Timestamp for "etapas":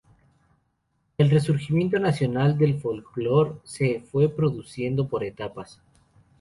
5.23-5.79